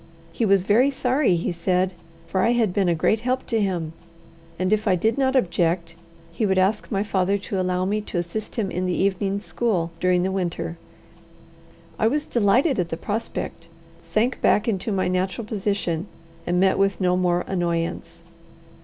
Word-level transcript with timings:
He 0.31 0.45
was 0.47 0.63
very 0.63 0.89
sorry, 0.89 1.35
he 1.35 1.51
said, 1.51 1.93
for 2.25 2.41
I 2.41 2.53
had 2.53 2.73
been 2.73 2.89
a 2.89 2.95
great 2.95 3.19
help 3.19 3.45
to 3.45 3.61
him; 3.61 3.93
and 4.57 4.73
if 4.73 4.87
I 4.87 4.95
did 4.95 5.15
not 5.15 5.35
object, 5.35 5.95
he 6.31 6.43
would 6.43 6.57
ask 6.57 6.89
my 6.91 7.03
father 7.03 7.37
to 7.37 7.59
allow 7.61 7.85
me 7.85 8.01
to 8.01 8.17
assist 8.17 8.55
him 8.55 8.71
in 8.71 8.87
the 8.87 8.95
evening 8.95 9.39
school 9.39 9.91
during 9.99 10.23
the 10.23 10.31
winter. 10.31 10.79
I 11.99 12.07
was 12.07 12.25
delighted 12.25 12.79
at 12.79 12.89
the 12.89 12.97
prospect, 12.97 13.67
sank 14.01 14.41
back 14.41 14.67
into 14.67 14.91
my 14.91 15.07
natural 15.07 15.45
position, 15.45 16.07
and 16.47 16.59
met 16.59 16.79
with 16.79 16.99
no 16.99 17.15
more 17.15 17.43
annoyance. 17.45 18.23